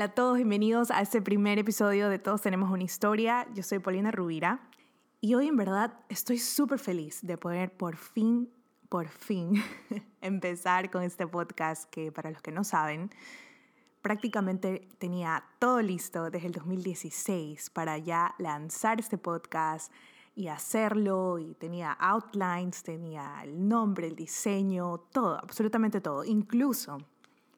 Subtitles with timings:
[0.00, 3.46] Hola a todos, bienvenidos a este primer episodio de Todos tenemos una historia.
[3.52, 4.66] Yo soy Paulina Rubira
[5.20, 8.48] y hoy en verdad estoy súper feliz de poder por fin,
[8.88, 9.62] por fin
[10.22, 13.10] empezar con este podcast que para los que no saben,
[14.00, 19.92] prácticamente tenía todo listo desde el 2016 para ya lanzar este podcast
[20.34, 26.96] y hacerlo y tenía outlines, tenía el nombre, el diseño, todo, absolutamente todo, incluso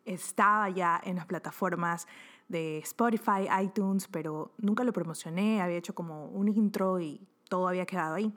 [0.05, 2.07] estaba ya en las plataformas
[2.49, 7.87] de Spotify, iTunes, pero nunca lo promocioné, había hecho como un intro y todo había
[7.87, 8.33] quedado ahí.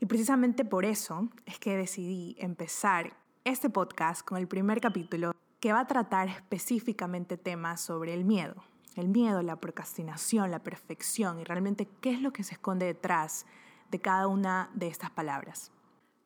[0.00, 5.72] Y precisamente por eso es que decidí empezar este podcast con el primer capítulo que
[5.72, 8.54] va a tratar específicamente temas sobre el miedo.
[8.96, 13.46] El miedo, la procrastinación, la perfección y realmente qué es lo que se esconde detrás
[13.90, 15.72] de cada una de estas palabras.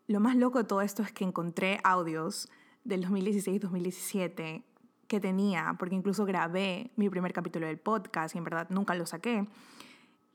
[0.07, 2.49] Lo más loco de todo esto es que encontré audios
[2.85, 4.65] del 2016-2017
[5.09, 9.07] que tenía, porque incluso grabé mi primer capítulo del podcast y en verdad nunca lo
[9.07, 9.49] saqué.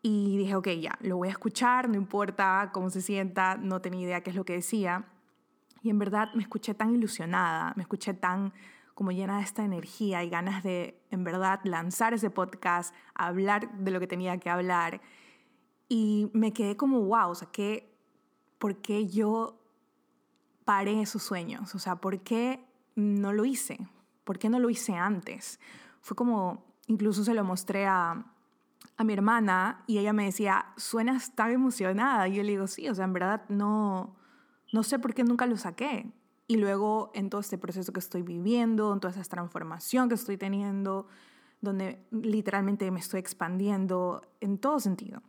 [0.02, 4.02] Y dije, ok, ya, lo voy a escuchar, no importa cómo se sienta, no tenía
[4.02, 5.06] idea qué es lo que decía.
[5.82, 8.52] Y en verdad me escuché tan ilusionada, me escuché tan
[8.96, 13.92] como llena de esta energía y ganas de, en verdad, lanzar ese podcast, hablar de
[13.92, 15.02] lo que tenía que hablar.
[15.88, 17.96] Y me quedé como, wow, o sea, ¿qué,
[18.60, 19.60] ¿por qué yo
[20.66, 21.74] paré esos sueños?
[21.76, 22.64] O sea, ¿por qué
[22.96, 23.78] no lo hice?
[24.24, 25.60] ¿Por qué no lo hice antes?
[26.02, 28.26] Fue como, incluso se lo mostré a,
[28.98, 32.28] a mi hermana y ella me decía, suenas tan emocionada.
[32.28, 34.16] Y yo le digo, sí, o sea, en verdad no,
[34.72, 36.12] no sé por qué nunca lo saqué.
[36.48, 40.38] Y luego en todo este proceso que estoy viviendo, en toda esa transformación que estoy
[40.38, 41.08] teniendo,
[41.62, 45.22] donde literalmente me estoy expandiendo en todo sentido.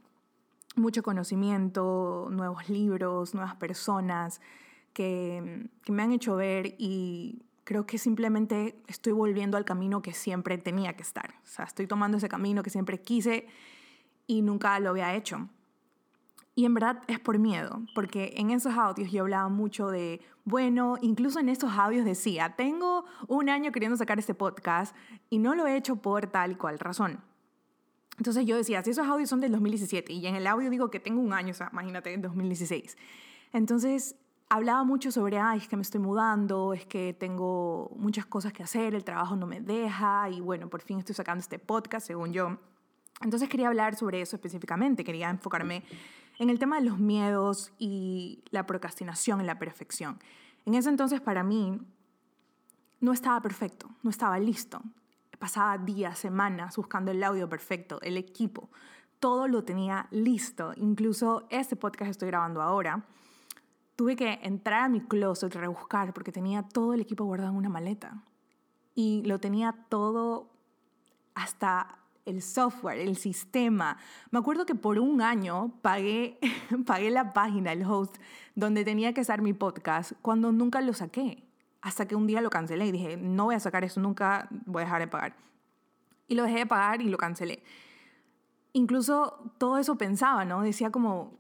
[0.75, 4.41] Mucho conocimiento, nuevos libros, nuevas personas,
[4.93, 10.59] que, me han hecho ver y creo que simplemente estoy volviendo al camino que siempre
[10.59, 11.35] tenía que estar.
[11.43, 13.47] O sea, estoy tomando ese camino que siempre quise
[14.27, 15.49] y nunca lo había hecho.
[16.57, 20.99] Y en verdad es por miedo, porque en esos audios yo hablaba mucho de, bueno,
[21.01, 24.95] incluso en esos audios decía, tengo un año queriendo sacar este podcast
[25.31, 27.21] y no lo he hecho por tal y cual razón.
[28.19, 31.01] Entonces yo decía, si esos audios son del 2017 y en el audio digo que
[31.01, 32.97] tengo un año, o sea, imagínate, en 2016.
[33.53, 34.15] Entonces
[34.49, 38.63] hablaba mucho sobre, ay, es que me estoy mudando, es que tengo muchas cosas que
[38.63, 42.33] hacer, el trabajo no me deja y bueno, por fin estoy sacando este podcast, según
[42.33, 42.59] yo.
[43.21, 45.85] Entonces quería hablar sobre eso específicamente, quería enfocarme
[46.39, 50.19] en el tema de los miedos y la procrastinación en la perfección.
[50.67, 51.81] En ese entonces para mí
[53.01, 54.83] no estaba perfecto, no estaba listo.
[55.39, 58.71] Pasaba días, semanas buscando el audio perfecto, el equipo,
[59.21, 60.73] todo lo tenía listo.
[60.77, 63.05] Incluso este podcast que estoy grabando ahora
[63.97, 67.69] tuve que entrar a mi closet, rebuscar, porque tenía todo el equipo guardado en una
[67.69, 68.23] maleta.
[68.95, 70.51] Y lo tenía todo
[71.35, 73.99] hasta el software, el sistema.
[74.31, 76.39] Me acuerdo que por un año pagué,
[76.87, 78.17] pagué la página, el host,
[78.55, 81.45] donde tenía que estar mi podcast, cuando nunca lo saqué.
[81.83, 84.83] Hasta que un día lo cancelé y dije, no voy a sacar eso, nunca voy
[84.83, 85.37] a dejar de pagar.
[86.29, 87.63] Y lo dejé de pagar y lo cancelé.
[88.73, 90.63] Incluso todo eso pensaba, ¿no?
[90.63, 91.39] Decía como,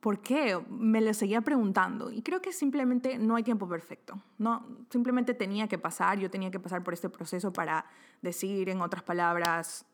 [0.00, 0.58] ¿Por qué?
[0.70, 4.22] Me lo seguía preguntando y creo que simplemente no hay tiempo perfecto.
[4.38, 7.84] No, simplemente tenía que pasar, yo tenía que pasar por este proceso para
[8.22, 9.84] decir en otras palabras,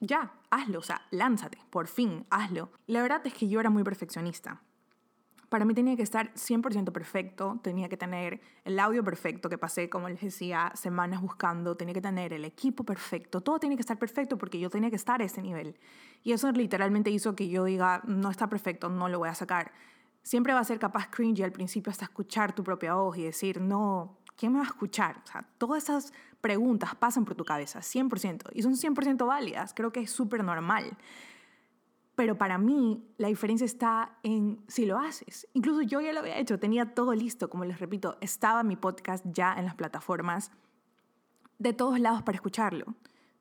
[0.00, 2.70] ya, hazlo, o sea, lánzate, por fin, hazlo.
[2.88, 4.60] La verdad es que yo era muy perfeccionista.
[5.52, 9.90] Para mí tenía que estar 100% perfecto, tenía que tener el audio perfecto, que pasé,
[9.90, 13.98] como les decía, semanas buscando, tenía que tener el equipo perfecto, todo tenía que estar
[13.98, 15.78] perfecto porque yo tenía que estar a ese nivel.
[16.22, 19.72] Y eso literalmente hizo que yo diga, no está perfecto, no lo voy a sacar.
[20.22, 23.60] Siempre va a ser capaz cringy al principio hasta escuchar tu propia voz y decir,
[23.60, 25.20] no, ¿quién me va a escuchar?
[25.22, 29.92] O sea, todas esas preguntas pasan por tu cabeza, 100%, y son 100% válidas, creo
[29.92, 30.96] que es súper normal.
[32.14, 35.48] Pero para mí la diferencia está en si lo haces.
[35.54, 39.24] Incluso yo ya lo había hecho, tenía todo listo, como les repito, estaba mi podcast
[39.28, 40.50] ya en las plataformas
[41.58, 42.94] de todos lados para escucharlo.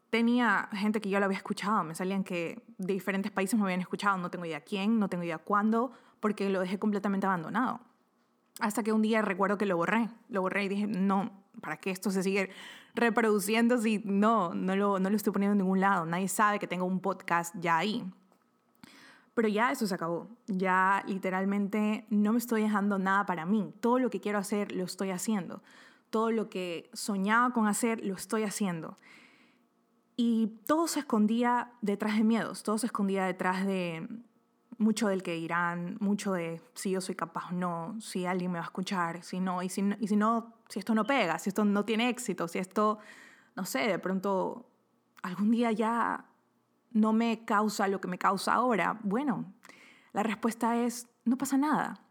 [0.10, 3.82] Tenía gente que yo lo había escuchado, me salían que de diferentes países me habían
[3.82, 7.82] escuchado, no tengo idea quién, no tengo idea cuándo, porque lo dejé completamente abandonado.
[8.60, 11.32] Hasta que un día recuerdo que lo borré, lo borré y dije, no,
[11.62, 12.52] ¿para qué esto se sigue
[12.94, 16.06] reproduciendo si no, no lo, no lo estoy poniendo en ningún lado?
[16.06, 18.06] Nadie sabe que tengo un podcast ya ahí.
[19.42, 20.28] Pero ya eso se acabó.
[20.46, 23.74] Ya literalmente no me estoy dejando nada para mí.
[23.80, 25.64] Todo lo que quiero hacer lo estoy haciendo.
[26.12, 29.00] Todo lo que soñaba con hacer lo estoy haciendo.
[30.16, 34.08] Y todo se escondía detrás de miedos, todo se escondía detrás de
[34.78, 38.60] mucho del que dirán, mucho de si yo soy capaz o no, si alguien me
[38.60, 41.50] va a escuchar, si no, y si, y si no, si esto no pega, si
[41.50, 43.00] esto no tiene éxito, si esto,
[43.56, 44.68] no sé, de pronto
[45.24, 46.28] algún día ya
[46.92, 49.00] no me causa lo que me causa ahora?
[49.04, 49.54] Bueno,
[50.14, 52.04] la respuesta es, no pasa nada,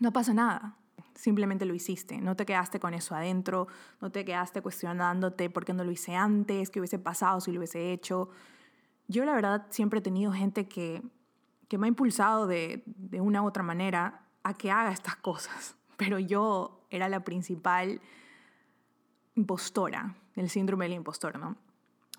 [0.00, 0.76] no pasa nada.
[1.14, 3.68] Simplemente lo hiciste, no te quedaste con eso adentro,
[4.00, 7.58] no te quedaste cuestionándote por qué no lo hice antes, qué hubiese pasado si lo
[7.58, 8.30] hubiese hecho.
[9.06, 11.02] Yo la verdad siempre he tenido gente que,
[11.68, 15.76] que me ha impulsado de, de una u otra manera a que haga estas cosas,
[15.96, 18.00] pero yo era la principal
[19.36, 21.56] impostora, el síndrome del impostor, ¿no?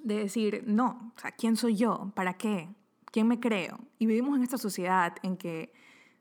[0.06, 2.12] De decir, no, o sea, ¿quién soy yo?
[2.16, 2.70] ¿Para qué?
[3.12, 3.80] ¿Quién me creo?
[3.98, 5.74] Y vivimos en esta sociedad en que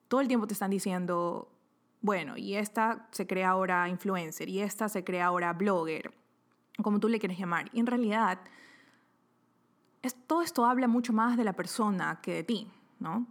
[0.08, 1.52] todo el tiempo te están diciendo,
[2.00, 6.14] bueno, y esta se crea ahora influencer, y esta se crea ahora blogger,
[6.82, 7.68] como tú le quieres llamar.
[7.74, 8.40] Y en realidad,
[10.02, 12.70] es, todo esto habla mucho más de la persona que de ti,
[13.00, 13.26] ¿no?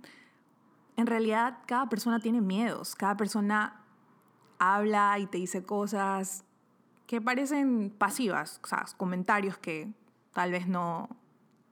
[0.95, 3.83] En realidad, cada persona tiene miedos, cada persona
[4.59, 6.45] habla y te dice cosas
[7.07, 9.91] que parecen pasivas, o sea, comentarios que
[10.33, 11.09] tal vez no,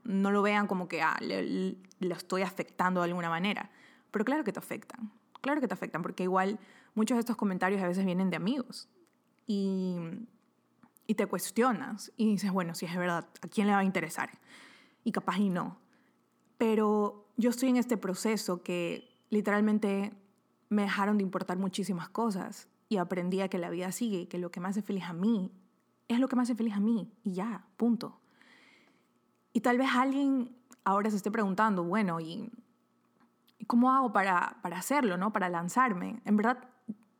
[0.03, 3.69] no lo vean como que ah, lo estoy afectando de alguna manera.
[4.11, 5.11] Pero claro que te afectan,
[5.41, 6.59] claro que te afectan, porque igual
[6.95, 8.89] muchos de estos comentarios a veces vienen de amigos
[9.47, 9.97] y,
[11.07, 14.29] y te cuestionas y dices, bueno, si es verdad, ¿a quién le va a interesar?
[15.03, 15.77] Y capaz y no.
[16.57, 20.13] Pero yo estoy en este proceso que literalmente
[20.69, 24.51] me dejaron de importar muchísimas cosas y aprendí a que la vida sigue que lo
[24.51, 25.51] que me hace feliz a mí
[26.07, 28.20] es lo que me hace feliz a mí y ya, punto.
[29.53, 32.51] Y tal vez alguien ahora se esté preguntando, bueno, ¿y
[33.67, 35.31] cómo hago para, para hacerlo, no?
[35.33, 36.21] para lanzarme?
[36.25, 36.67] En verdad,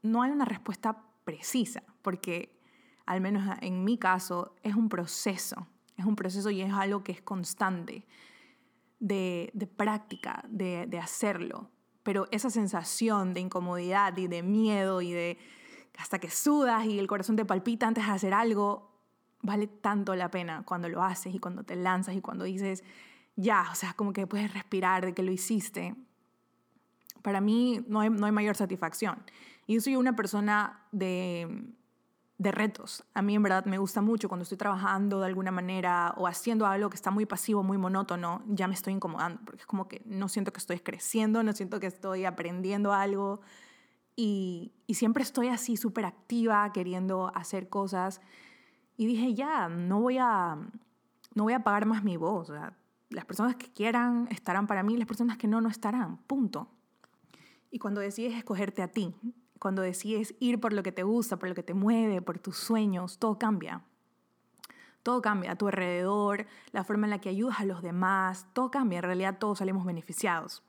[0.01, 2.57] no hay una respuesta precisa, porque
[3.05, 5.67] al menos en mi caso es un proceso,
[5.97, 8.05] es un proceso y es algo que es constante
[8.99, 11.69] de, práctica, de hacerlo.
[12.03, 15.37] Pero esa sensación de incomodidad y de miedo y de
[15.97, 18.90] hasta que sudas y el corazón te palpita antes de hacer algo,
[19.41, 22.83] vale tanto la pena cuando lo haces y cuando te lanzas y cuando dices,
[23.35, 25.95] ya, o sea, como que puedes respirar de que lo hiciste.
[27.21, 29.23] Para mí no hay, no hay mayor satisfacción.
[29.67, 31.73] Y yo soy una persona de,
[32.37, 33.03] de retos.
[33.13, 36.65] A mí en verdad me gusta mucho cuando estoy trabajando de alguna manera o haciendo
[36.65, 40.01] algo que está muy pasivo, muy monótono, ya me estoy incomodando, porque es como que
[40.05, 43.41] no siento que estoy creciendo, no siento que estoy aprendiendo algo,
[44.15, 48.21] y, siempre estoy así súper activa, queriendo hacer cosas.
[48.97, 50.57] Y dije, ya, no voy a,
[51.33, 52.51] no voy a apagar más mi voz.
[53.09, 56.17] las personas que quieran estarán para mí, las personas que no, no estarán.
[56.17, 56.67] Punto.
[57.71, 59.15] Y cuando decides escogerte a ti,
[59.59, 62.57] cuando decides ir por lo que te gusta, por lo que te mueve, por tus
[62.57, 63.83] sueños, todo cambia.
[65.03, 68.69] Todo cambia a tu alrededor, la forma en la que ayudas a los demás, todo
[68.69, 68.97] cambia.
[68.97, 70.63] En realidad todos salimos beneficiados.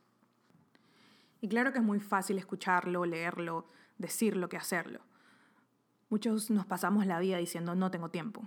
[1.40, 3.66] Y claro que es muy fácil escucharlo, leerlo,
[3.98, 5.00] decirlo que hacerlo.
[6.12, 8.47] Muchos nos pasamos la vida diciendo no tengo tiempo.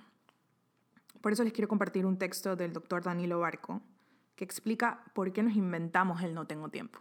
[1.20, 3.82] Por eso les quiero compartir un texto del doctor Danilo Barco
[4.36, 7.00] que explica por qué nos inventamos el no tengo tiempo.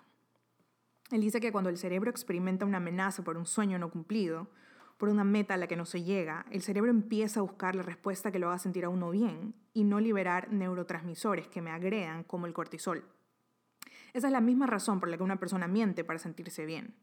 [1.11, 4.49] Él dice que cuando el cerebro experimenta una amenaza por un sueño no cumplido,
[4.97, 7.83] por una meta a la que no se llega, el cerebro empieza a buscar la
[7.83, 12.25] respuesta que lo haga sentir a uno bien y no liberar neurotransmisores que me agredan
[12.25, 13.05] como el cortisol.
[14.15, 16.95] Esa es la misma razón por la que una persona miente para sentirse bien.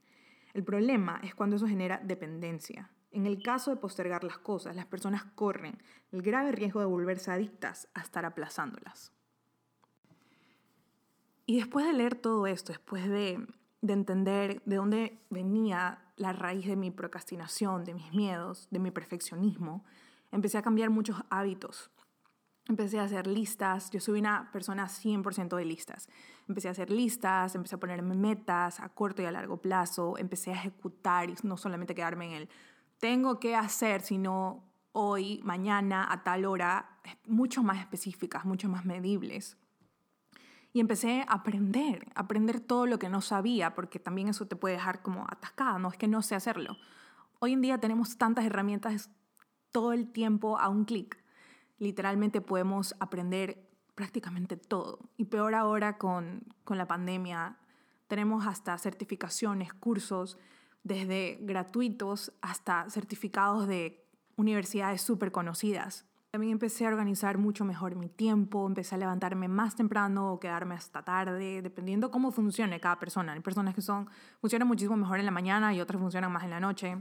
[0.55, 2.89] El problema es cuando eso genera dependencia.
[3.11, 7.31] En el caso de postergar las cosas, las personas corren el grave riesgo de volverse
[7.31, 9.11] adictas a estar aplazándolas.
[11.45, 13.45] Y después de leer todo esto, después de,
[13.81, 18.91] de entender de dónde venía la raíz de mi procrastinación, de mis miedos, de mi
[18.91, 19.83] perfeccionismo,
[20.31, 21.91] empecé a cambiar muchos hábitos
[22.67, 23.89] empecé a hacer listas.
[23.91, 26.09] Yo soy una persona 100% de listas.
[26.47, 30.51] Empecé a hacer listas, empecé a ponerme metas a corto y a largo plazo, empecé
[30.51, 32.49] a ejecutar y no solamente quedarme en el
[33.01, 39.57] tengo que hacer, sino hoy, mañana, a tal hora, mucho más específicas, mucho más medibles.
[40.71, 44.75] Y empecé a aprender, aprender todo lo que no sabía, porque también eso te puede
[44.75, 46.77] dejar como atascada, no es que no sé hacerlo.
[47.39, 49.09] Hoy en día tenemos tantas herramientas
[49.73, 51.21] todo el tiempo a un clic
[51.81, 54.99] literalmente podemos aprender prácticamente todo.
[55.17, 57.57] Y peor ahora con, con la pandemia,
[58.07, 60.37] tenemos hasta certificaciones, cursos,
[60.83, 66.05] desde gratuitos hasta certificados de universidades súper conocidas.
[66.31, 70.75] También empecé a organizar mucho mejor mi tiempo, empecé a levantarme más temprano o quedarme
[70.75, 73.33] hasta tarde, dependiendo cómo funcione cada persona.
[73.33, 74.09] Hay personas que son,
[74.39, 76.97] funcionan muchísimo mejor en la mañana y otras funcionan más en la noche.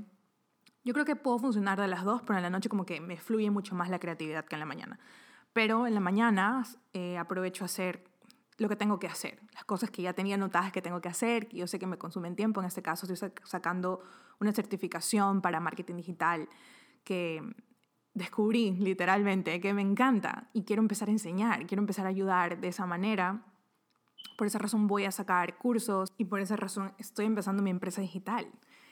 [0.83, 3.19] Yo creo que puedo funcionar de las dos, pero en la noche como que me
[3.19, 4.99] fluye mucho más la creatividad que en la mañana.
[5.53, 8.10] Pero en la mañana eh, aprovecho a hacer
[8.61, 11.49] lo que tengo que hacer, las cosas que ya tenía notadas que tengo que hacer,
[11.49, 12.61] que yo sé que me consumen tiempo.
[12.61, 14.03] En este caso estoy sacando
[14.39, 16.47] una certificación para marketing digital
[17.03, 17.43] que
[18.13, 22.69] descubrí literalmente que me encanta y quiero empezar a enseñar, quiero empezar a ayudar de
[22.69, 23.43] esa manera.
[24.37, 28.03] Por esa razón voy a sacar cursos y por esa razón estoy empezando mi empresa
[28.03, 28.47] digital.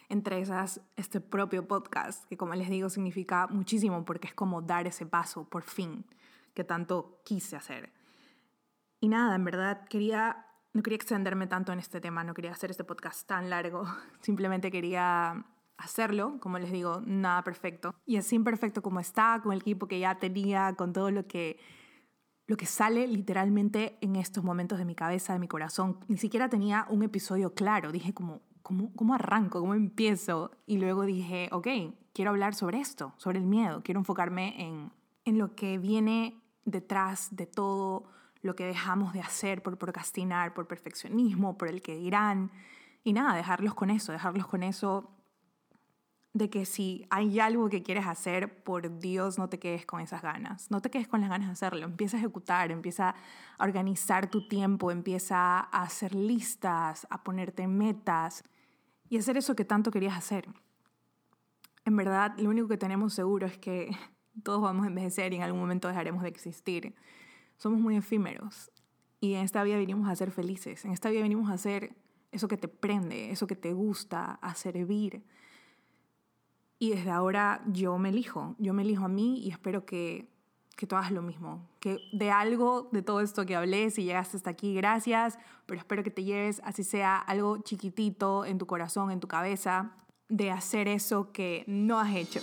[0.08, 4.86] Entre esas, este propio podcast, que como les digo significa muchísimo porque es como dar
[4.86, 6.06] ese paso por fin
[6.54, 7.97] que tanto quise hacer.
[9.00, 12.70] Y nada, en verdad quería, no quería extenderme tanto en este tema, no quería hacer
[12.70, 13.84] este podcast tan largo,
[14.20, 15.44] simplemente quería
[15.76, 17.94] hacerlo, como les digo, nada perfecto.
[18.04, 21.58] Y así imperfecto como está, con el equipo que ya tenía, con todo lo que,
[22.46, 26.00] lo que sale literalmente en estos momentos de mi cabeza, de mi corazón.
[26.08, 29.60] Ni siquiera tenía un episodio claro, dije como, ¿cómo, cómo arranco?
[29.60, 30.50] ¿Cómo empiezo?
[30.66, 31.68] Y luego dije, ok,
[32.12, 34.92] quiero hablar sobre esto, sobre el miedo, quiero enfocarme en,
[35.24, 38.10] en lo que viene detrás de todo
[38.42, 42.50] lo que dejamos de hacer por procrastinar, por perfeccionismo, por el que dirán.
[43.04, 45.10] Y nada, dejarlos con eso, dejarlos con eso
[46.38, 50.22] de que si hay algo que quieres hacer, por Dios no te quedes con esas
[50.22, 53.14] ganas, no te quedes con las ganas de hacerlo, empieza a ejecutar, empieza
[53.58, 58.44] a organizar tu tiempo, empieza a hacer listas, a ponerte metas
[59.08, 60.48] y hacer eso que tanto querías hacer.
[61.84, 63.90] En verdad, lo único que tenemos seguro es que
[64.44, 66.94] todos vamos a envejecer y en algún momento dejaremos de existir.
[67.58, 68.72] Somos muy efímeros
[69.20, 71.94] y en esta vida venimos a ser felices, en esta vida venimos a hacer
[72.32, 75.22] eso que te prende, eso que te gusta, a servir
[76.78, 80.28] y desde ahora yo me elijo, yo me elijo a mí y espero que,
[80.76, 81.68] que tú hagas lo mismo.
[81.80, 86.04] Que de algo de todo esto que hablé, si llegaste hasta aquí, gracias, pero espero
[86.04, 89.92] que te lleves, así sea algo chiquitito en tu corazón, en tu cabeza,
[90.28, 92.40] de hacer eso que no has hecho.